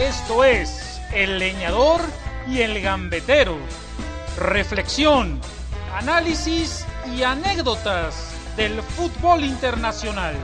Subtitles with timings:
[0.00, 2.00] Esto es El Leñador
[2.48, 3.58] y el Gambetero.
[4.38, 5.38] Reflexión,
[5.94, 10.34] análisis y anécdotas del fútbol internacional.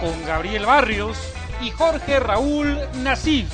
[0.00, 1.18] Con Gabriel Barrios
[1.60, 3.48] y Jorge Raúl Nasif.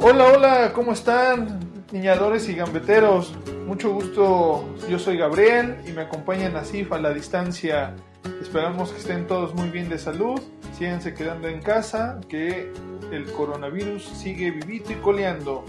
[0.00, 1.60] Hola, hola, ¿cómo están?
[1.92, 3.34] Niñadores y gambeteros.
[3.72, 7.94] Mucho gusto, yo soy Gabriel y me acompaña Nasif a la distancia.
[8.42, 10.38] Esperamos que estén todos muy bien de salud,
[10.76, 12.70] síganse quedando en casa, que
[13.10, 15.64] el coronavirus sigue vivito y coleando.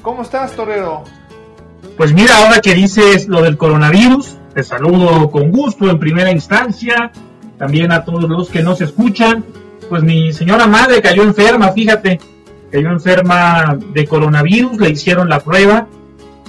[0.00, 1.02] ¿Cómo estás, Torero?
[1.96, 7.10] Pues mira, ahora que dices lo del coronavirus, te saludo con gusto en primera instancia,
[7.58, 9.44] también a todos los que nos escuchan.
[9.88, 12.20] Pues mi señora madre cayó enferma, fíjate,
[12.70, 15.88] cayó enferma de coronavirus, le hicieron la prueba,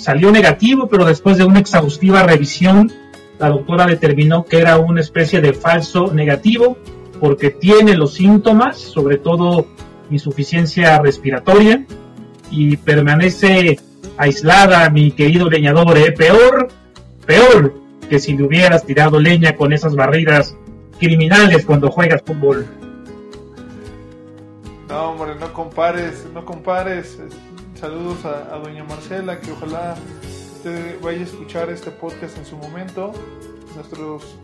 [0.02, 2.92] salió negativo, pero después de una exhaustiva revisión,
[3.40, 6.78] la doctora determinó que era una especie de falso negativo,
[7.20, 9.68] porque tiene los síntomas, sobre todo
[10.10, 11.86] insuficiencia respiratoria,
[12.50, 13.80] y permanece
[14.18, 16.12] aislada, mi querido leñador, ¿eh?
[16.12, 16.68] peor,
[17.26, 17.74] peor
[18.10, 20.58] que si le hubieras tirado leña con esas barreras
[21.00, 22.68] criminales cuando juegas fútbol.
[24.90, 27.18] No, hombre, no compares, no compares.
[27.82, 29.96] Saludos a, doña Marcela, que ojalá
[30.56, 33.12] usted vaya a escuchar este podcast en su momento.
[33.74, 34.38] Nuestros,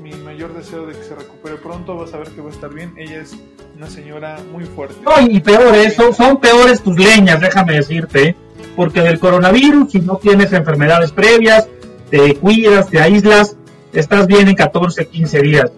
[0.00, 2.72] mi mayor deseo de que se recupere pronto, vas a ver que va a estar
[2.72, 2.94] bien.
[2.96, 3.36] Ella es
[3.76, 4.94] una señora muy fuerte.
[5.02, 8.36] No, y peor eso, son peores tus leñas, déjame decirte,
[8.76, 11.66] porque del coronavirus, si no tienes enfermedades previas,
[12.10, 13.56] te cuidas, te aíslas,
[13.92, 15.72] estás bien en 14, 15 días.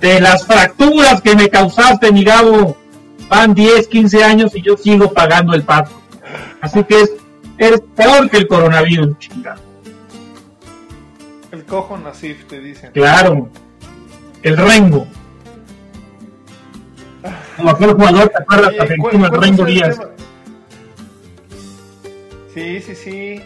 [0.00, 2.76] De las fracturas que me causaste, mi Gabo,
[3.28, 6.01] van 10, 15 años y yo sigo pagando el pato.
[6.60, 7.12] Así que es,
[7.58, 9.58] es peor que el coronavirus, chingada.
[11.50, 12.90] El cojo Nasif, te dicen.
[12.92, 13.48] Claro,
[14.42, 15.06] el Rengo.
[17.56, 18.74] Como aquel jugador, ¿te acuerdas?
[18.80, 20.00] Argentino, el ¿cuál- Rengo Díaz.
[22.54, 23.40] Sí, sí, sí.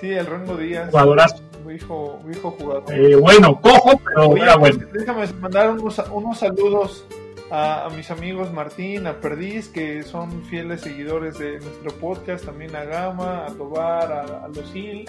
[0.00, 0.90] Sí, el Rengo Díaz.
[0.90, 1.36] Jugadorazo.
[1.66, 2.84] Viejo, viejo jugador.
[2.92, 4.78] Eh, bueno, cojo, pero Oye, era bueno.
[4.92, 7.04] déjame mandar unos, unos saludos
[7.50, 12.74] a, a mis amigos Martín, a Perdiz, que son fieles seguidores de nuestro podcast, también
[12.74, 15.08] a Gama, a Tobar, a, a Lucil.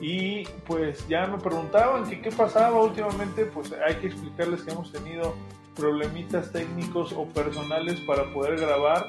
[0.00, 4.92] Y pues ya me preguntaban que qué pasaba últimamente, pues hay que explicarles que hemos
[4.92, 5.34] tenido
[5.74, 9.04] problemitas técnicos o personales para poder grabar.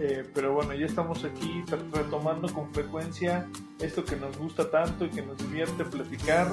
[0.00, 3.46] Eh, pero bueno, ya estamos aquí re- retomando con frecuencia
[3.78, 6.48] esto que nos gusta tanto y que nos divierte platicar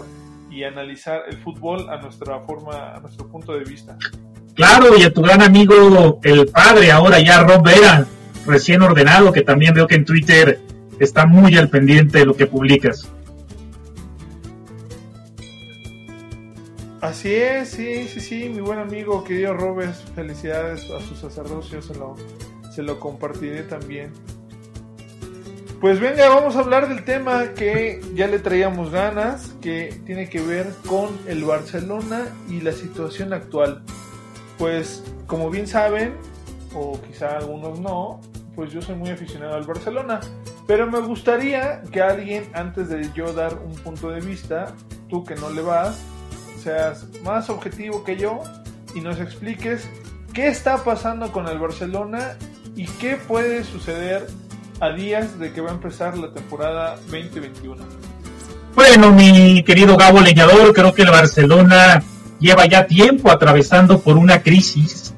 [0.50, 3.98] y analizar el fútbol a nuestra forma, a nuestro punto de vista.
[4.60, 8.06] Claro, y a tu gran amigo, el padre, ahora ya Rob Vera,
[8.46, 10.60] recién ordenado, que también veo que en Twitter
[11.00, 13.08] está muy al pendiente de lo que publicas.
[17.00, 21.96] Así es, sí, sí, sí, mi buen amigo, querido Robes, felicidades a su sacerdocio, se
[21.96, 22.18] lo,
[22.76, 24.12] se lo compartiré también.
[25.80, 30.42] Pues venga, vamos a hablar del tema que ya le traíamos ganas, que tiene que
[30.42, 33.86] ver con el Barcelona y la situación actual.
[34.60, 36.14] Pues como bien saben,
[36.76, 38.22] o quizá algunos no,
[38.56, 40.20] pues yo soy muy aficionado al Barcelona.
[40.68, 44.76] Pero me gustaría que alguien, antes de yo dar un punto de vista,
[45.10, 46.00] tú que no le vas,
[46.62, 48.42] seas más objetivo que yo
[48.94, 49.90] y nos expliques
[50.34, 52.38] qué está pasando con el Barcelona
[52.76, 54.28] y qué puede suceder
[54.80, 57.84] a días de que va a empezar la temporada 2021.
[58.76, 62.04] Bueno, mi querido Gabo Leñador, creo que el Barcelona
[62.40, 65.14] lleva ya tiempo atravesando por una crisis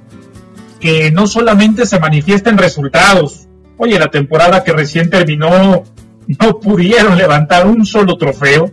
[0.80, 3.48] que no solamente se manifiesta en resultados.
[3.78, 5.84] Oye, la temporada que recién terminó
[6.28, 8.72] no pudieron levantar un solo trofeo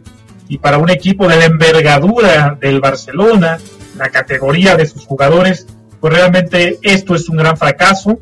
[0.48, 3.58] y para un equipo de la envergadura del Barcelona,
[3.96, 5.66] la categoría de sus jugadores,
[6.00, 8.18] pues realmente esto es un gran fracaso,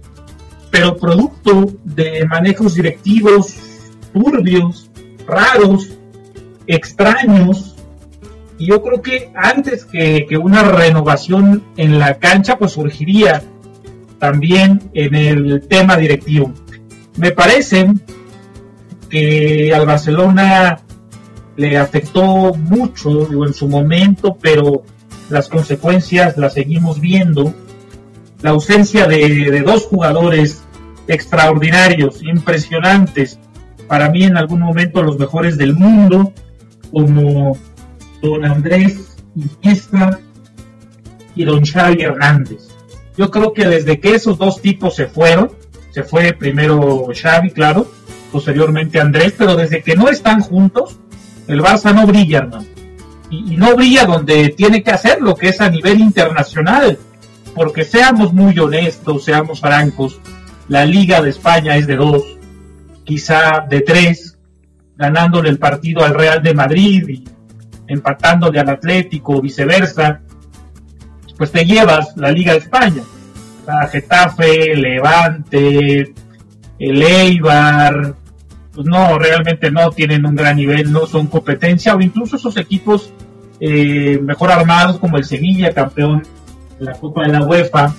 [0.71, 3.55] pero producto de manejos directivos
[4.13, 4.91] turbios,
[5.27, 5.91] raros,
[6.67, 7.66] extraños,
[8.59, 13.43] y yo creo que antes que, que una renovación en la cancha, pues surgiría
[14.19, 16.53] también en el tema directivo.
[17.17, 17.93] Me parece
[19.11, 20.81] que al Barcelona
[21.57, 24.85] le afectó mucho en su momento, pero
[25.29, 27.55] las consecuencias las seguimos viendo.
[28.43, 30.63] La ausencia de, de dos jugadores
[31.09, 33.39] extraordinarios, impresionantes,
[33.89, 36.33] para mí en algún momento los mejores del mundo,
[36.91, 37.57] como
[38.23, 40.19] don Andrés Iniesta
[41.35, 42.69] y don Xavi Hernández.
[43.17, 45.51] Yo creo que desde que esos dos tipos se fueron,
[45.91, 47.91] se fue primero Xavi, claro,
[48.33, 50.99] posteriormente Andrés, pero desde que no están juntos,
[51.49, 52.67] el Barça no brilla, hermano.
[53.31, 56.99] y, no brilla donde tiene que hacerlo, que es a nivel internacional.
[57.55, 60.21] Porque seamos muy honestos, seamos francos,
[60.69, 62.23] la Liga de España es de dos,
[63.05, 64.37] quizá de tres,
[64.97, 67.25] ganándole el partido al Real de Madrid y
[67.89, 70.21] empatándole al Atlético o viceversa,
[71.37, 73.03] pues te llevas la Liga de España.
[73.67, 76.15] La Getafe, Levante,
[76.79, 78.15] el Eibar,
[78.73, 83.13] pues no, realmente no tienen un gran nivel, no son competencia, o incluso esos equipos
[83.59, 86.23] eh, mejor armados como el Sevilla, campeón
[86.79, 87.95] de la Copa de la UEFA,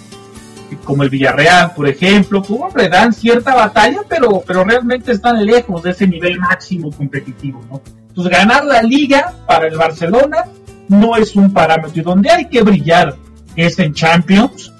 [0.84, 5.82] como el Villarreal, por ejemplo, como le dan cierta batalla, pero, pero realmente están lejos
[5.84, 7.82] de ese nivel máximo competitivo, ¿no?
[8.18, 10.46] Entonces, ganar la liga para el Barcelona
[10.90, 12.02] no es un parámetro.
[12.02, 13.16] Y donde hay que brillar
[13.56, 14.74] es en Champions,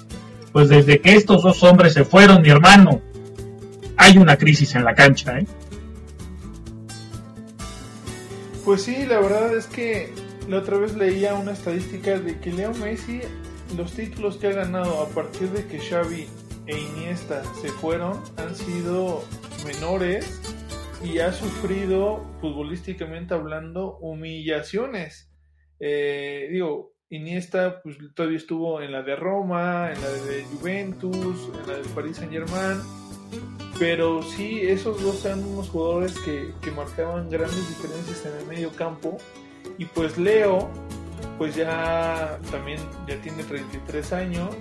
[0.50, 3.00] pues desde que estos dos hombres se fueron, mi hermano,
[3.96, 5.46] hay una crisis en la cancha, ¿eh?
[8.64, 10.12] Pues sí, la verdad es que
[10.48, 13.20] la otra vez leía una estadística de que Leo Messi,
[13.76, 16.26] los títulos que ha ganado a partir de que Xavi
[16.66, 19.24] e Iniesta se fueron han sido
[19.64, 20.40] menores
[21.04, 25.30] y ha sufrido futbolísticamente hablando humillaciones.
[25.80, 31.66] Eh, digo, Iniesta pues todavía estuvo en la de Roma, en la de Juventus, en
[31.66, 32.78] la de Paris Saint Germain
[33.78, 39.18] pero sí, esos dos eran unos jugadores que, marcaban grandes diferencias en el medio campo.
[39.78, 40.68] Y pues Leo,
[41.38, 44.56] pues ya también ya tiene 33 años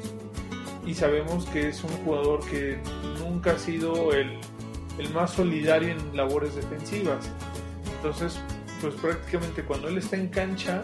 [0.86, 2.78] y sabemos que es un jugador que
[3.20, 4.40] nunca ha sido el,
[5.14, 7.30] más solidario en labores defensivas.
[7.98, 8.40] Entonces,
[8.82, 10.84] pues prácticamente cuando él está en cancha,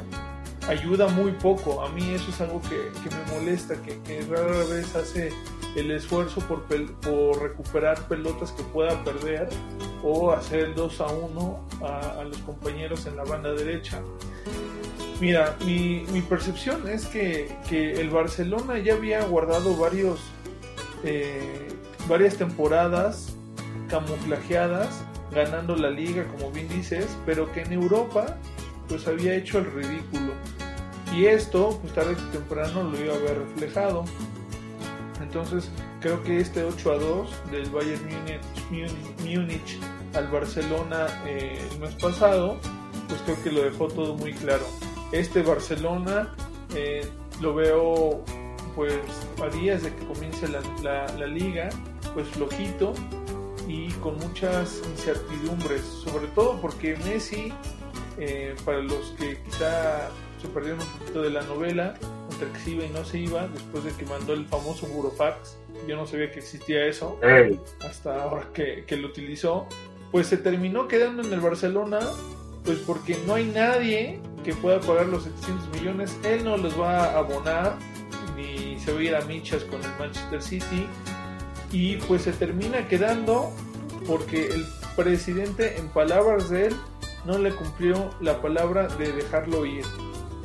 [0.67, 1.83] ayuda muy poco.
[1.83, 5.31] A mí eso es algo que, me molesta, que, que, rara vez hace
[5.75, 6.63] el esfuerzo por,
[7.01, 9.49] por recuperar pelotas que pueda perder
[10.03, 14.01] o hacer el 2 a 1 a, los compañeros en la banda derecha.
[15.19, 20.19] Mira, mi, percepción es que, el Barcelona ya había guardado varios,
[21.03, 21.67] eh,
[22.07, 23.35] varias temporadas
[23.93, 28.37] camuflajeadas, ganando la liga, como bien dices, pero que en Europa
[28.89, 30.33] pues había hecho el ridículo.
[31.15, 34.03] Y esto, pues tarde o temprano lo iba a haber reflejado.
[35.21, 35.69] Entonces,
[36.01, 38.01] creo que este 8 a 2 del Bayern
[39.19, 39.79] Múnich,
[40.15, 42.57] al Barcelona eh, el mes pasado,
[43.07, 44.65] pues creo que lo dejó todo muy claro.
[45.11, 46.33] Este Barcelona
[46.75, 47.07] eh,
[47.41, 48.25] lo veo
[48.75, 48.95] pues
[49.39, 51.69] a días de que comience la, la, liga,
[52.15, 52.93] pues flojito
[53.67, 57.53] y con muchas incertidumbres, sobre todo porque Messi,
[58.17, 60.09] eh, para los que quizá
[60.41, 61.93] se perdieron un poquito de la novela,
[62.31, 65.57] entre que se iba y no se iba, después de que mandó el famoso Burofax.
[65.87, 67.19] Yo no sabía que existía eso,
[67.81, 69.67] hasta ahora que, que lo utilizó.
[70.11, 71.99] Pues se terminó quedando en el Barcelona,
[72.63, 76.17] pues porque no hay nadie que pueda pagar los 700 millones.
[76.23, 77.77] Él no los va a abonar,
[78.35, 80.87] ni se va a ir a michas con el Manchester City.
[81.73, 83.51] Y pues se termina quedando
[84.07, 84.65] porque el
[84.95, 86.75] presidente, en palabras de él,
[87.25, 89.83] no le cumplió la palabra de dejarlo ir.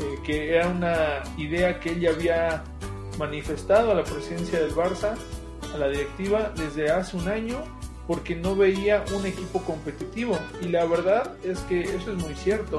[0.00, 2.64] Eh, que era una idea que él ya había
[3.19, 5.16] manifestado a la presidencia del Barça,
[5.75, 7.62] a la directiva, desde hace un año,
[8.06, 10.38] porque no veía un equipo competitivo.
[10.62, 12.78] Y la verdad es que eso es muy cierto.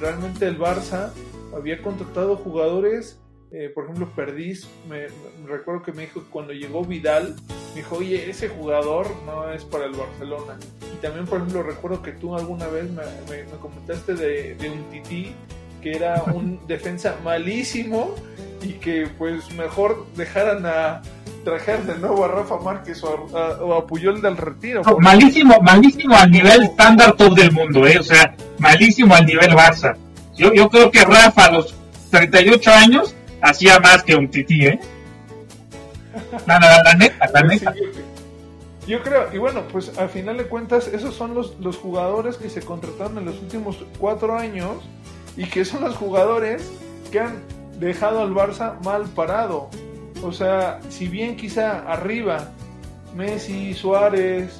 [0.00, 1.10] Realmente el Barça
[1.56, 3.18] había contratado jugadores,
[3.50, 5.06] eh, por ejemplo, Perdiz, me,
[5.46, 7.34] recuerdo que me dijo cuando llegó Vidal,
[7.74, 10.58] me dijo, oye, ese jugador no es para el Barcelona.
[10.94, 15.34] Y también, por ejemplo, recuerdo que tú alguna vez me, comentaste de, de un tití
[15.82, 18.14] que era un defensa malísimo
[18.62, 21.02] y que pues mejor dejaran a
[21.44, 24.82] trajer de nuevo a Rafa Márquez o a, Puyol del retiro.
[24.98, 27.98] malísimo, malísimo al nivel estándar top del mundo, ¿eh?
[27.98, 29.96] o sea, malísimo al nivel Barça.
[30.36, 31.74] Yo, yo creo que Rafa a los
[32.10, 34.80] 38 años hacía más que un tití, ¿eh?
[36.46, 37.74] La, la, neta, la neta.
[38.86, 42.50] yo, creo, y bueno, pues al final de cuentas, esos son los, los jugadores que
[42.50, 44.82] se contrataron en los últimos cuatro años
[45.36, 46.70] y que son los jugadores
[47.12, 47.42] que han
[47.78, 49.70] dejado al Barça mal parado.
[50.22, 52.48] O sea, si bien quizá arriba
[53.14, 54.58] Messi, Suárez,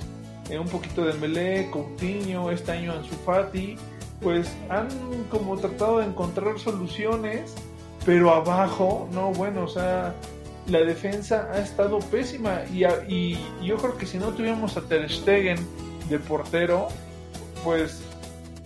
[0.51, 3.77] eh, un poquito de Melé, Coutinho, este año Ansu Fati,
[4.23, 4.89] pues han
[5.31, 7.55] como tratado de encontrar soluciones,
[8.05, 10.14] pero abajo, no, bueno, o sea,
[10.67, 15.11] la defensa ha estado pésima y, y yo creo que si no tuviéramos a Ter
[15.11, 15.59] Stegen
[16.09, 16.88] de portero,
[17.64, 18.02] pues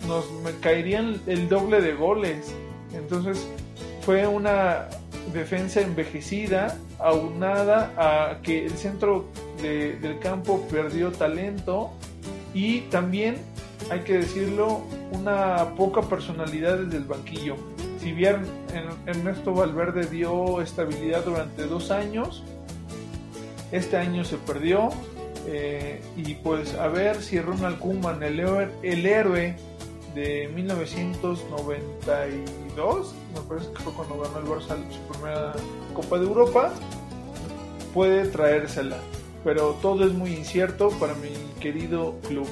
[0.07, 0.25] nos
[0.61, 2.53] caerían el doble de goles.
[2.93, 3.47] Entonces
[4.01, 4.87] fue una
[5.33, 9.25] defensa envejecida, aunada a que el centro
[9.61, 11.91] del campo perdió talento
[12.53, 13.37] y también,
[13.89, 17.55] hay que decirlo, una poca personalidad desde el banquillo.
[18.03, 18.45] Si bien
[19.05, 22.43] Ernesto Valverde dio estabilidad durante dos años,
[23.71, 24.89] este año se perdió.
[25.47, 28.39] Eh, y pues a ver si Ronald Koeman, el,
[28.81, 29.55] el héroe
[30.15, 35.53] de 1992, me parece que fue cuando ganó el Barça su primera
[35.93, 36.73] Copa de Europa,
[37.93, 38.97] puede traérsela.
[39.45, 41.29] Pero todo es muy incierto para mi
[41.61, 42.47] querido club.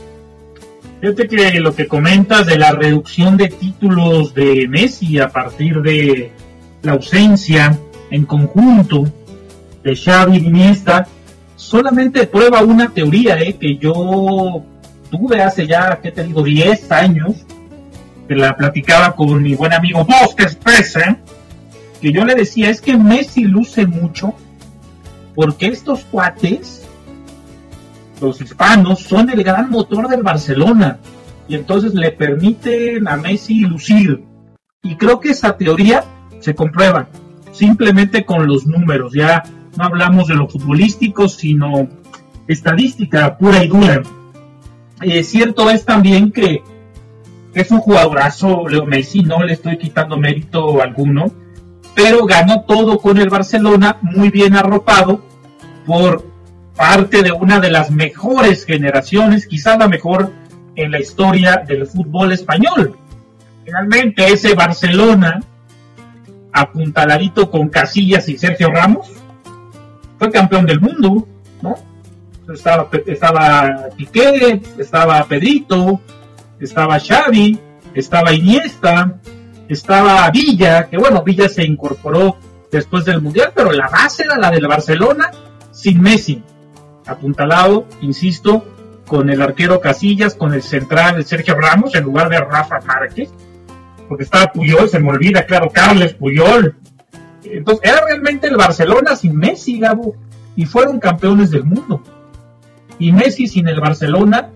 [1.01, 6.31] Fíjate que lo que comentas de la reducción de títulos de Messi a partir de
[6.83, 7.75] la ausencia
[8.11, 9.11] en conjunto
[9.83, 11.07] de Xavi Iniesta
[11.55, 14.63] solamente prueba una teoría eh, que yo
[15.09, 17.47] tuve hace ya, ¿qué te digo?, 10 años,
[18.27, 21.17] que la platicaba con mi buen amigo Bosques Pese,
[21.99, 24.35] que yo le decía, es que Messi luce mucho
[25.33, 26.80] porque estos cuates,
[28.21, 30.99] los hispanos, son el gran motor del Barcelona
[31.47, 34.23] y entonces le permiten a Messi lucir.
[34.83, 36.03] Y creo que esa teoría
[36.39, 37.09] se comprueba
[37.51, 39.43] simplemente con los números, ya
[39.77, 41.89] no hablamos de lo futbolístico, sino
[42.47, 44.01] estadística pura y dura.
[45.01, 46.63] Eh, cierto es también que
[47.53, 51.31] es un jugadorazo, Leo Messi, no le estoy quitando mérito alguno,
[51.95, 55.21] pero ganó todo con el Barcelona, muy bien arropado
[55.85, 56.30] por
[56.75, 60.31] parte de una de las mejores generaciones, quizás la mejor
[60.75, 62.97] en la historia del fútbol español.
[63.65, 65.41] Finalmente ese Barcelona,
[66.51, 69.11] apuntaladito con Casillas y Sergio Ramos,
[70.17, 71.27] fue campeón del mundo,
[71.61, 71.75] ¿no?
[72.51, 76.01] Estaba, estaba Piqué, estaba Pedrito,
[76.59, 77.59] estaba Xavi,
[77.93, 79.19] estaba Iniesta,
[79.67, 82.37] estaba Villa, que bueno, Villa se incorporó
[82.71, 85.31] después del Mundial, pero la base era la del Barcelona
[85.71, 86.43] sin Messi.
[87.05, 88.65] Apuntalado, insisto,
[89.07, 93.29] con el arquero Casillas, con el central Sergio Ramos en lugar de Rafa Márquez,
[94.07, 96.75] porque estaba Puyol, se me olvida, claro, Carles Puyol.
[97.43, 100.15] Entonces, era realmente el Barcelona sin Messi, Gabo,
[100.55, 102.01] y fueron campeones del mundo.
[102.99, 104.51] Y Messi sin el Barcelona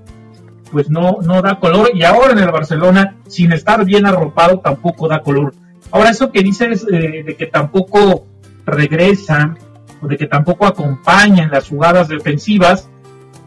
[0.71, 5.07] pues no, no da color y ahora en el Barcelona, sin estar bien arropado, tampoco
[5.07, 5.53] da color.
[5.91, 8.25] Ahora eso que dices eh, de que tampoco
[8.65, 9.57] regresan
[10.05, 12.87] o de que tampoco acompañan las jugadas defensivas,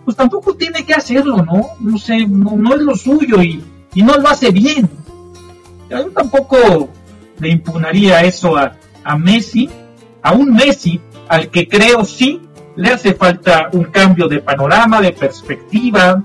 [0.05, 1.69] pues tampoco tiene que hacerlo, ¿no?
[1.81, 3.63] No sé, no, es lo suyo y,
[3.95, 4.89] y, no lo hace bien.
[5.89, 6.89] Yo tampoco
[7.39, 9.71] le impugnaría eso a, a Messi,
[10.23, 12.41] a un Messi al que creo sí
[12.77, 16.25] le hace falta un cambio de panorama, de perspectiva,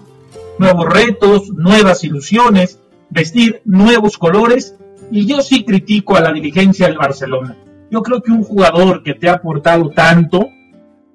[0.60, 4.76] nuevos retos, nuevas ilusiones, vestir nuevos colores
[5.12, 7.58] y yo sí critico a la dirigencia del Barcelona.
[7.94, 10.50] Yo creo que un jugador que te ha aportado tanto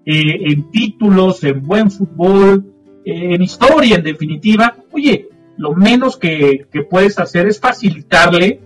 [0.06, 2.72] eh, en títulos, en buen fútbol,
[3.04, 8.60] eh, en historia en definitiva, oye, lo menos que, que puedes hacer es facilitarle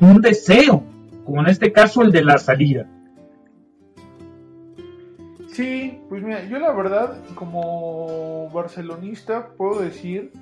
[0.00, 0.82] un deseo,
[1.24, 2.90] como en este caso el de la salida.
[5.46, 10.32] Sí, pues mira, yo la verdad, como barcelonista, puedo decir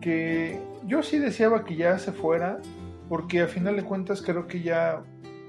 [0.00, 2.60] que yo sí deseaba que ya se fuera,
[3.08, 5.02] porque a final de cuentas creo que ya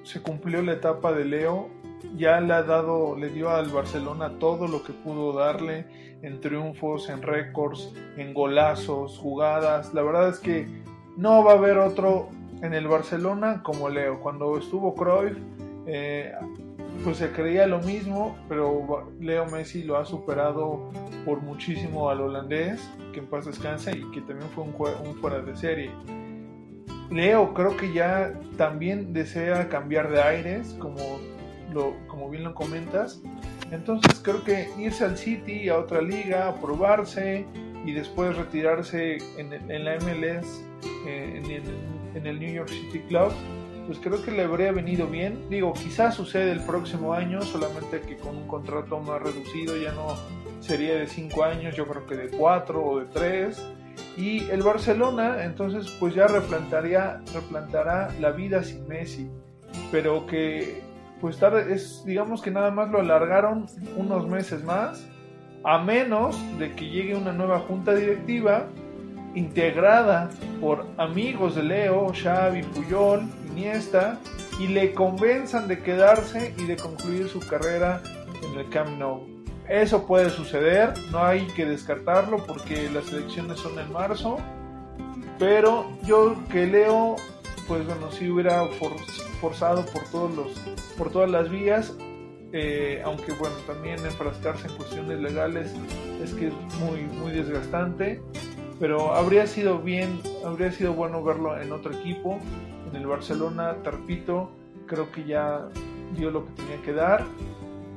[0.06, 1.70] se cumplió la etapa de Leo,
[2.16, 5.86] ya le ha dado, le dio al Barcelona todo lo que pudo darle
[6.22, 9.94] en triunfos, en récords, en golazos, jugadas.
[9.94, 10.68] La verdad es que
[11.18, 12.30] no va a haber otro
[12.62, 14.20] en el Barcelona como Leo.
[14.22, 15.38] Cuando estuvo Cruyff,
[15.88, 16.34] eh,
[17.04, 20.90] pues se creía lo mismo, pero Leo Messi lo ha superado
[21.26, 22.82] por muchísimo al holandés,
[23.12, 25.92] que en paz descansa y que también fue un, fuera de serie.
[27.12, 31.20] Leo creo que ya también desea cambiar de aires, como,
[31.74, 33.22] lo, como bien lo comentas.
[33.72, 37.46] Entonces creo que irse al City, a otra liga, probarse
[37.86, 40.64] y después retirarse en, la MLS,
[41.08, 41.64] eh, en, el,
[42.16, 43.32] en el New York City Club,
[43.86, 45.48] pues creo que le habría venido bien.
[45.50, 50.16] Digo, quizás sucede el próximo año, solamente que con un contrato más reducido, ya no
[50.60, 53.64] sería de 5 años, yo creo que de 4 o de 3.
[54.18, 59.30] Y el Barcelona, entonces, pues ya replantaría, replantará la vida sin Messi,
[59.92, 60.82] pero que,
[61.20, 63.66] pues tarde, es, digamos que nada más lo alargaron
[63.98, 65.06] unos meses más,
[65.64, 68.68] a menos de que llegue una nueva junta directiva
[69.34, 70.30] integrada
[70.62, 74.20] por amigos de Leo, Xavi, Puyol, Iniesta
[74.60, 78.02] y le convenzan de quedarse y de concluir su carrera
[78.44, 79.35] en el Camp Nou.
[79.70, 84.38] Eso puede suceder, no hay que descartarlo porque las elecciones son en marzo,
[85.40, 87.16] pero yo que Leo,
[87.68, 88.64] pues bueno, si hubiera
[89.42, 90.48] forzado por todos los,
[90.98, 91.94] por todas las vías,
[92.54, 95.74] eh, aunque bueno, también enfrascarse en cuestiones legales
[96.24, 98.22] es que es muy, muy desgastante
[98.80, 102.40] pero habría sido bien, habría sido bueno verlo en otro equipo,
[102.90, 104.52] en el Barcelona, Tarpito,
[104.86, 105.70] creo que ya
[106.16, 107.26] dio lo que tenía que dar.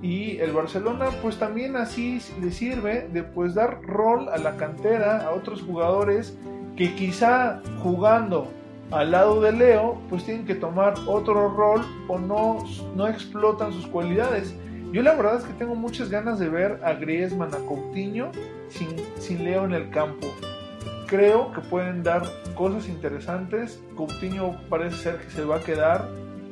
[0.03, 5.27] Y el Barcelona pues también así le sirve de pues dar rol a la cantera,
[5.27, 6.37] a otros jugadores
[6.77, 8.49] que quizá jugando
[8.91, 12.65] al lado de Leo pues tienen que tomar otro rol o no,
[12.95, 14.55] no explotan sus cualidades.
[14.93, 18.31] Yo la verdad es que tengo muchas ganas de ver a Griezmann, a Coutinho
[18.69, 18.89] sin,
[19.19, 20.29] sin Leo en el campo.
[21.07, 22.23] Creo que pueden dar
[22.55, 23.83] cosas interesantes.
[23.97, 26.09] Coutinho parece ser que se va a quedar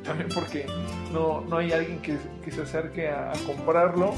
[0.07, 0.65] también porque
[1.13, 4.13] no, no hay alguien que, que se acerque a, comprarlo.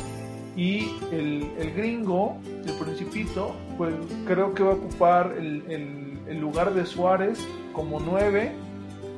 [0.55, 3.93] Y el, el, gringo, el principito, pues
[4.25, 7.39] creo que va a ocupar el, el, el lugar de Suárez
[7.73, 8.51] como 9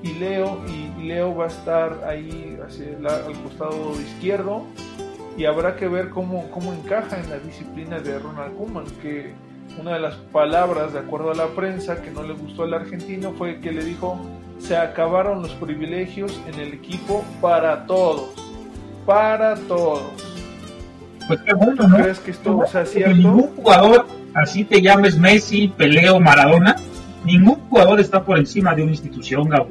[0.03, 4.65] y Leo, y Leo va a estar ahí hacia al costado izquierdo
[5.37, 9.33] y habrá que ver cómo, cómo encaja en la disciplina de Ronald Koeman, que
[9.79, 13.31] una de las palabras, de acuerdo a la prensa, que no le gustó al argentino
[13.33, 14.17] fue que le dijo
[14.61, 18.29] se acabaron los privilegios en el equipo para todos.
[19.05, 20.03] Para todos.
[21.27, 21.97] Pues qué bueno, ¿no?
[21.97, 23.15] ¿Crees que esto sea cierto?
[23.15, 26.75] Ningún jugador, así te llames Messi, Peleo, Maradona,
[27.25, 29.69] ningún jugador está por encima de una institución, Gabo.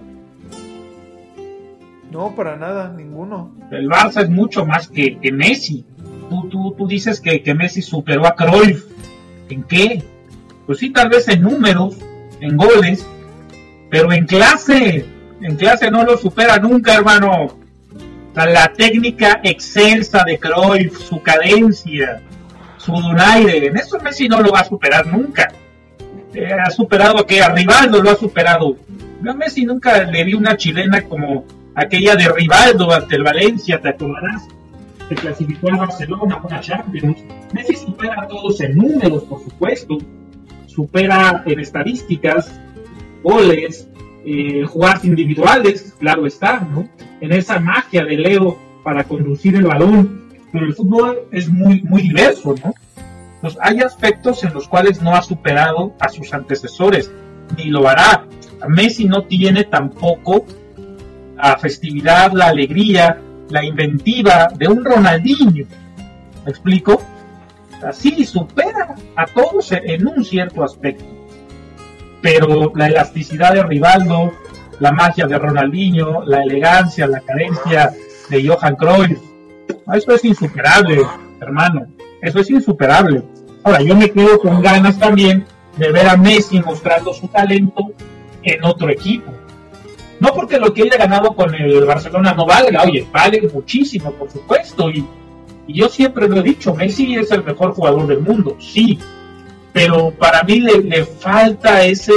[2.10, 3.52] No, para nada, ninguno.
[3.70, 5.84] El Barça es mucho más que, que Messi.
[6.28, 8.84] Tú, tú, tú dices que, que Messi superó a Cruyff.
[9.48, 10.02] ¿En qué?
[10.66, 11.96] Pues sí, tal vez en números,
[12.40, 13.06] en goles,
[13.90, 15.04] pero en clase,
[15.42, 17.58] en clase no lo supera nunca, hermano.
[18.34, 22.22] La técnica excelsa de Cruyff, su cadencia,
[22.78, 25.52] su donaire, en eso Messi no lo va a superar nunca.
[26.32, 28.76] Eh, ha superado que a Rivaldo lo ha superado.
[29.28, 31.44] a Messi nunca le vi una chilena como
[31.74, 34.46] aquella de Rivaldo ante el Valencia, ¿te acordarás?
[35.08, 37.18] Se clasificó al Barcelona, una Champions.
[37.52, 39.98] Messi supera a todos en números, por supuesto.
[40.66, 42.52] Supera en estadísticas,
[43.22, 43.88] goles,
[44.24, 46.88] eh, jugadas individuales, claro está, ¿no?
[47.20, 50.28] En esa magia de Leo para conducir el balón.
[50.52, 52.74] Pero el fútbol es muy, muy diverso, ¿no?
[53.40, 57.10] Pues hay aspectos en los cuales no ha superado a sus antecesores,
[57.56, 58.26] ni lo hará.
[58.68, 60.44] Messi no tiene tampoco
[61.36, 63.18] la festividad, la alegría,
[63.48, 65.66] la inventiva de un Ronaldinho.
[66.44, 67.00] ¿Me explico?
[67.82, 71.19] Así supera a todos en un cierto aspecto
[72.20, 74.32] pero la elasticidad de Rivaldo,
[74.78, 77.92] la magia de Ronaldinho, la elegancia, la cadencia
[78.28, 79.18] de Johan Cruyff,
[79.94, 81.02] eso es insuperable,
[81.40, 81.86] hermano,
[82.22, 83.22] eso es insuperable.
[83.62, 85.44] Ahora, yo me quedo con ganas también
[85.76, 87.92] de ver a Messi mostrando su talento
[88.42, 89.32] en otro equipo.
[90.18, 94.30] No porque lo que haya ganado con el Barcelona no valga, oye, vale muchísimo, por
[94.30, 95.04] supuesto, y,
[95.66, 98.98] y yo siempre lo he dicho, Messi es el mejor jugador del mundo, sí,
[99.72, 102.12] pero para mí le, falta ese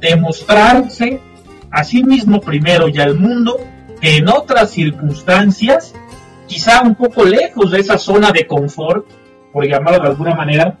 [0.00, 1.20] demostrarse
[1.70, 3.60] a sí mismo primero y al mundo
[4.00, 5.94] que en otras circunstancias,
[6.48, 9.06] quizá un poco lejos de esa zona de confort,
[9.52, 10.76] por llamarlo de alguna manera,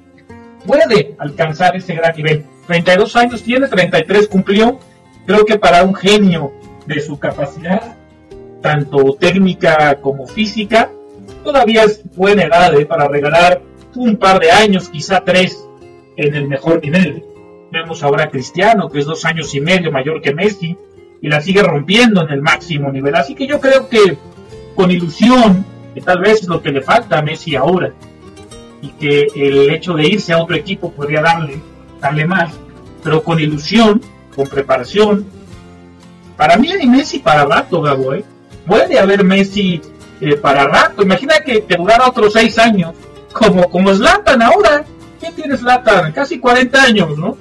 [0.66, 2.44] puede alcanzar ese gran nivel.
[2.66, 4.80] 32 años tiene, 33 cumplió,
[5.26, 6.52] creo que para un genio
[6.86, 7.96] de su capacidad,
[8.60, 10.90] tanto técnica como física,
[11.44, 12.86] todavía es buena edad ¿eh?
[12.86, 13.62] para regalar
[13.94, 15.64] un par de años, quizá tres,
[16.16, 17.24] en el mejor nivel.
[17.70, 20.76] Vemos ahora a Cristiano, que es dos años y medio mayor que Messi,
[21.20, 23.14] y la sigue rompiendo en el máximo nivel.
[23.14, 24.18] Así que yo creo que
[24.74, 27.92] con ilusión, que tal vez es lo que le falta a Messi ahora,
[28.82, 31.60] y que el hecho de irse a otro equipo podría darle,
[32.00, 32.52] darle más,
[33.02, 34.00] pero con ilusión,
[34.34, 35.24] con preparación.
[36.36, 38.24] Para mí hay Messi para rato, Gabo, ¿eh?
[38.66, 39.80] Puede haber Messi
[40.20, 41.02] eh, para rato.
[41.02, 42.92] Imagina que, que durara otros seis años,
[43.32, 44.84] como, como Zlatan ahora.
[45.22, 46.12] ¿Qué tienes lata?
[46.12, 47.38] Casi 40 años, ¿no?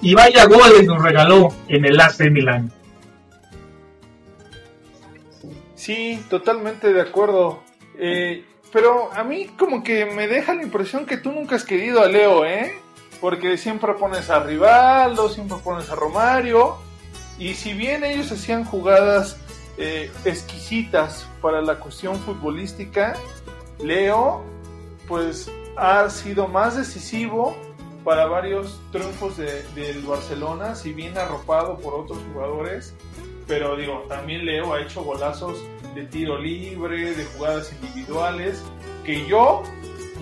[0.00, 2.72] Y vaya goles nos regaló en el AC Milán.
[5.76, 7.62] Sí, totalmente de acuerdo.
[7.96, 12.02] Eh, pero a mí como que me deja la impresión que tú nunca has querido
[12.02, 12.72] a Leo, ¿eh?
[13.20, 16.78] Porque siempre pones a Rivaldo, siempre pones a Romario.
[17.38, 19.36] Y si bien ellos hacían jugadas
[19.78, 23.14] eh, exquisitas para la cuestión futbolística,
[23.78, 24.42] Leo,
[25.06, 27.56] pues ha sido más decisivo
[28.04, 32.94] para varios triunfos del Barcelona, si bien arropado por otros jugadores,
[33.46, 35.62] pero digo, también Leo ha hecho golazos
[35.94, 38.62] de tiro libre, de jugadas individuales,
[39.04, 39.62] que yo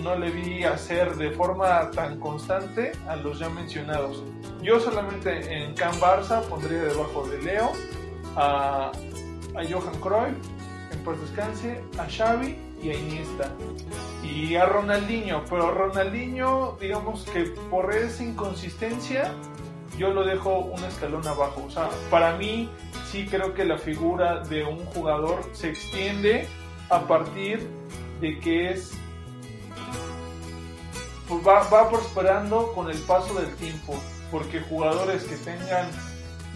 [0.03, 4.23] no le vi hacer de forma tan constante a los ya mencionados.
[4.61, 7.71] Yo solamente en Can Barça pondría debajo de Leo
[8.35, 8.91] a,
[9.55, 10.37] a Johan Cruyff,
[10.91, 13.51] en paz descanse, a Xavi y a Iniesta
[14.23, 19.33] y a Ronaldinho, pero Ronaldinho, digamos que por esa inconsistencia
[19.97, 21.63] yo lo dejo un escalón abajo.
[21.67, 22.69] O sea, para mí
[23.11, 26.47] sí creo que la figura de un jugador se extiende
[26.89, 27.69] a partir
[28.19, 28.93] de que es
[31.27, 33.95] pues va, va prosperando con el paso del tiempo,
[34.31, 35.87] porque jugadores que tengan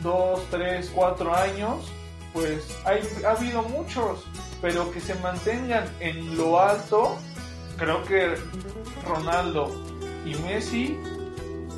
[0.03, 1.85] 2, 3, 4 años,
[2.33, 4.25] pues hay, ha habido muchos,
[4.65, 7.19] pero que se mantengan en lo alto,
[7.77, 8.33] creo que
[9.07, 9.69] Ronaldo
[10.25, 10.97] y Messi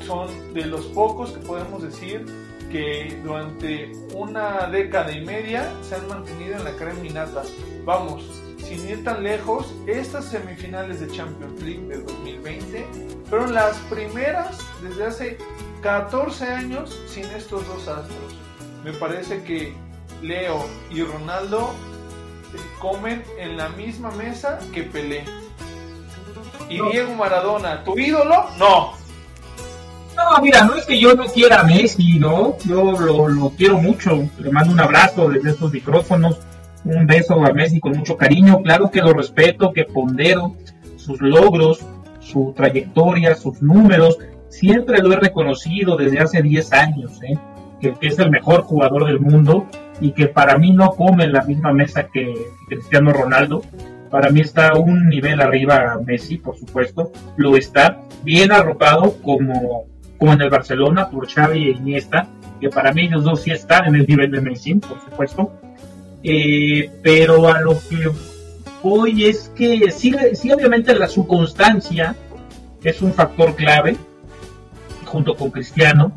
[0.06, 2.24] son de los pocos que podemos decir
[2.72, 7.42] que durante una década y media se han mantenido en la creminata.
[7.84, 8.24] Vamos,
[8.56, 12.86] sin ir tan lejos, estas semifinales de Champions League de 2020
[13.28, 15.38] fueron las primeras desde hace
[15.82, 18.34] 14 años sin estos dos astros.
[18.82, 19.74] Me parece que
[20.22, 21.74] Leo y Ronaldo
[22.80, 25.24] comen en la misma mesa que Pelé.
[26.68, 28.46] Y Diego Maradona, ¿tu ídolo?
[28.58, 28.92] No.
[30.16, 32.56] No, mira, no es que yo no quiera a Messi, ¿no?
[32.64, 34.28] Yo lo, lo quiero mucho.
[34.38, 36.38] Le mando un abrazo desde estos micrófonos
[36.84, 40.54] un beso a Messi con mucho cariño, claro que lo respeto, que pondero
[40.96, 41.84] sus logros,
[42.20, 47.38] su trayectoria, sus números, siempre lo he reconocido desde hace 10 años, ¿eh?
[47.80, 49.66] que, es el mejor jugador del mundo
[50.00, 52.34] y que para mí no come en la misma mesa que
[52.68, 53.62] Cristiano Ronaldo.
[54.10, 59.84] Para mí está un nivel arriba Messi, por supuesto, lo está bien arropado como,
[60.18, 62.26] como en el Barcelona por Xavi e Iniesta,
[62.60, 65.52] que para mí ellos dos sí están en el nivel de Messi, por supuesto
[66.22, 68.10] eh, pero a lo que
[68.82, 72.16] voy es que sí, sí, obviamente la circunstancia
[72.82, 73.96] es un factor clave,
[75.04, 76.12] junto con Cristiano.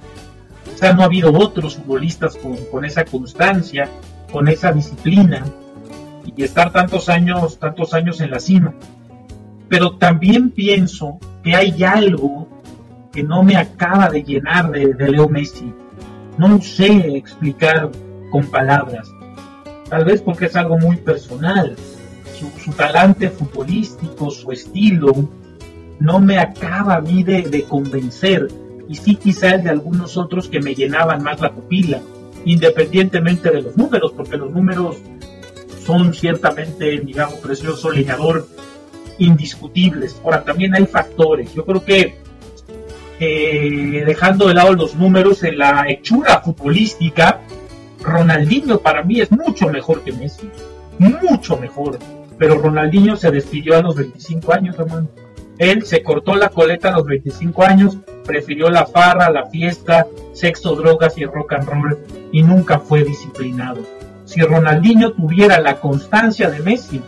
[0.74, 3.90] O sea, no ha habido otros futbolistas con, con esa constancia,
[4.32, 5.46] con esa disciplina
[6.26, 8.74] y estar tantos años, tantos años en la cima.
[9.68, 12.48] Pero también pienso que hay algo
[13.12, 15.74] que no me acaba de llenar de, de Leo Messi.
[16.38, 17.92] No sé explicar
[18.32, 19.10] con palabras
[19.92, 21.76] tal vez porque es algo muy personal.
[22.64, 25.12] Su, talante futbolístico, su estilo,
[26.00, 28.48] no me acaba a mí de, convencer.
[28.92, 32.02] Y sí quizá el de algunos otros que me llenaban más la pupila,
[32.44, 34.98] independientemente de los números, porque los números
[35.86, 38.50] son ciertamente, digamos, precioso leñador,
[39.18, 40.20] indiscutibles.
[40.26, 41.54] Ahora, también hay factores.
[41.54, 42.18] Yo creo que
[43.22, 47.40] eh, dejando de lado los números en la hechura futbolística,
[48.02, 50.50] Ronaldinho para mí es mucho mejor que Messi,
[51.00, 51.98] mucho mejor.
[52.38, 55.08] Pero Ronaldinho se despidió a los 25 años, hermano.
[55.58, 60.76] Él se cortó la coleta a los 25 años, prefirió la farra, la fiesta, sexo,
[60.76, 61.98] drogas y rock and roll
[62.32, 63.80] y nunca fue disciplinado.
[64.26, 67.02] Si Ronaldinho tuviera la constancia de Messi,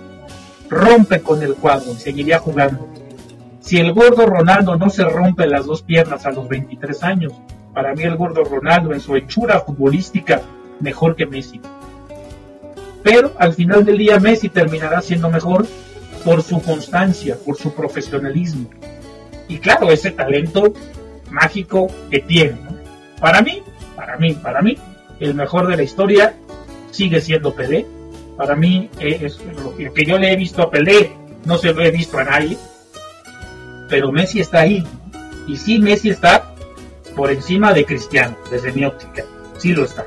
[0.69, 2.89] rompe con el cuadro y seguiría jugando.
[3.59, 7.33] Si el gordo Ronaldo no se rompe las dos piernas a los 23 años,
[7.73, 10.41] para mí el gordo Ronaldo en su hechura futbolística
[10.79, 11.61] mejor que Messi.
[13.03, 15.65] Pero al final del día Messi terminará siendo mejor
[16.23, 18.69] por su constancia, por su profesionalismo.
[19.47, 20.73] Y claro, ese talento
[21.33, 22.57] mágico que tiene.
[23.19, 23.61] Para mí,
[23.95, 24.77] para mí, para mí,
[25.19, 26.35] el mejor de la historia
[26.91, 27.85] sigue siendo Pelé.
[28.37, 31.11] Para mí es lo que yo le he visto a Pelé,
[31.45, 32.57] no se lo he visto a nadie.
[33.89, 34.83] Pero Messi está ahí.
[35.47, 36.53] Y sí, Messi está
[37.15, 39.23] por encima de Cristiano, desde mi óptica.
[39.57, 40.05] Sí lo está.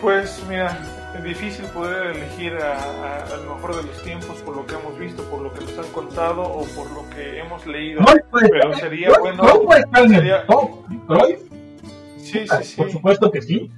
[0.00, 0.78] Pues mira,
[1.18, 5.22] es difícil poder elegir a, lo mejor de los tiempos por lo que hemos visto,
[5.24, 8.02] por lo que nos han contado o por lo que hemos leído.
[8.32, 9.44] pero sería bueno.
[10.08, 10.46] sería...
[12.18, 12.76] Sí, sí, sí.
[12.76, 13.70] Por supuesto que sí.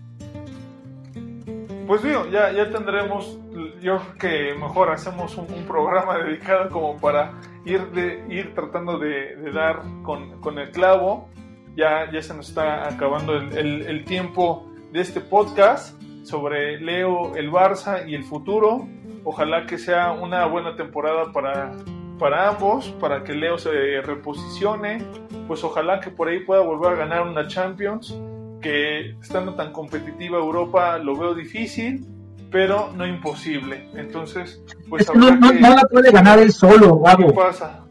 [1.87, 3.39] Pues digo, ya, ya tendremos,
[3.81, 7.33] yo creo que mejor hacemos un, programa dedicado como para
[7.65, 11.29] ir, de, ir tratando de, dar con, el clavo.
[11.77, 17.51] Ya, ya se nos está acabando el, el tiempo de este podcast sobre Leo, el
[17.51, 18.87] Barça y el futuro.
[19.25, 21.73] Ojalá que sea una buena temporada para,
[22.19, 25.05] para ambos, para que Leo se reposicione.
[25.47, 28.17] Pues ojalá que por ahí pueda volver a ganar una Champions,
[28.61, 32.07] que estando tan competitiva Europa lo veo difícil,
[32.51, 33.89] pero no imposible.
[33.95, 37.35] Entonces, pues no, no, la puede ganar él solo, Gabo.
[37.35, 37.85] pasa?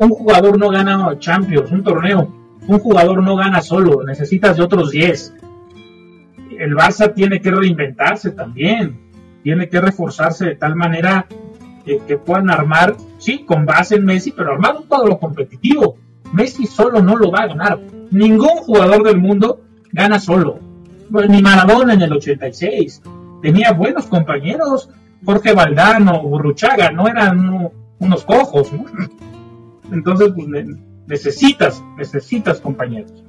[0.00, 2.36] un jugador no gana Champions, un torneo.
[2.66, 5.39] Un jugador no gana solo, necesitas de otros 10
[6.60, 9.00] el Barça tiene que reinventarse también,
[9.42, 11.26] tiene que reforzarse de tal manera
[11.84, 15.96] que, puedan armar, sí, con base en Messi, pero armar un cuadro competitivo.
[16.32, 17.80] Messi solo no lo va a ganar.
[18.10, 20.58] Ningún jugador del mundo gana solo.
[21.28, 23.02] Ni Maradona en el 86.
[23.42, 24.90] Tenía buenos compañeros.
[25.24, 28.70] Jorge Valdano, Burruchaga, no eran unos cojos.
[29.90, 30.46] Entonces, pues,
[31.06, 33.24] necesitas, necesitas compañeros.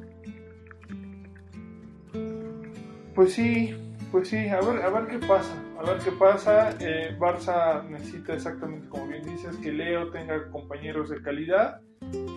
[3.16, 3.76] Pues sí,
[4.12, 6.76] pues sí, a ver, a ver qué pasa, a ver qué pasa.
[6.80, 11.82] Eh, Barça necesita exactamente como bien dices que Leo tenga compañeros de calidad.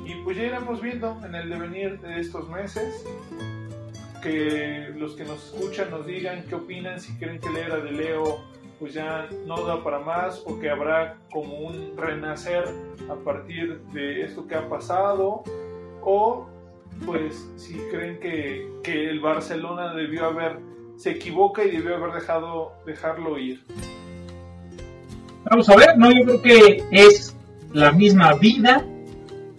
[0.04, 3.04] Y pues ya iremos viendo en el devenir de estos meses.
[4.22, 7.92] Que los que nos escuchan nos digan qué opinan, si creen que la era de
[7.92, 8.42] Leo
[8.78, 12.64] pues ya no da para más o que habrá como un renacer
[13.08, 15.44] a partir de esto que ha pasado.
[16.02, 16.48] O
[17.06, 20.58] pues si creen que, que el Barcelona debió haber
[20.96, 23.62] se equivoca y debió haber dejado dejarlo ir.
[25.50, 27.36] Vamos a ver, no, yo creo que es
[27.72, 28.84] la misma vida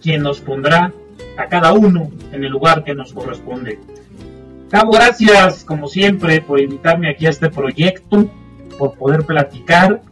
[0.00, 0.92] quien nos pondrá
[1.36, 3.78] a cada uno en el lugar que nos corresponde.
[4.70, 8.28] Cabo, gracias como siempre por invitarme aquí a este proyecto,
[8.78, 10.02] por poder platicar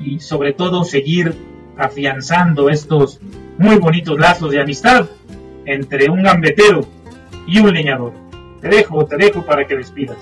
[0.00, 1.34] y sobre todo seguir
[1.76, 3.20] afianzando estos
[3.56, 5.08] muy bonitos lazos de amistad
[5.72, 6.80] entre un gambetero
[7.46, 8.12] y un leñador.
[8.60, 10.18] Te dejo, te dejo para que despidas.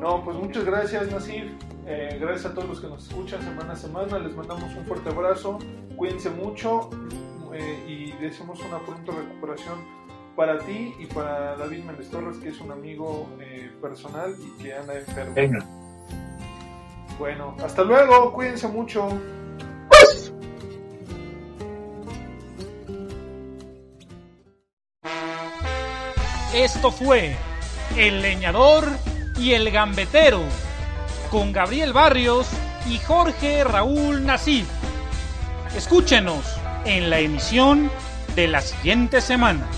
[0.00, 1.56] No, pues muchas gracias, Nasir.
[1.86, 4.18] Eh, gracias a todos los que nos escuchan semana a semana.
[4.18, 5.58] Les mandamos un fuerte abrazo.
[5.96, 6.90] Cuídense mucho
[7.54, 9.78] eh, y deseamos una pronta recuperación
[10.36, 14.74] para ti y para David Méndez Torres, que es un amigo eh, personal y que
[14.74, 15.32] anda enfermo.
[15.34, 15.64] Venga.
[17.18, 18.32] Bueno, hasta luego.
[18.32, 19.08] Cuídense mucho.
[26.56, 27.36] Esto fue
[27.98, 28.88] El Leñador
[29.38, 30.40] y El Gambetero
[31.30, 32.48] con Gabriel Barrios
[32.88, 34.66] y Jorge Raúl Nasif.
[35.76, 36.42] Escúchenos
[36.86, 37.90] en la emisión
[38.34, 39.68] de la siguiente semana.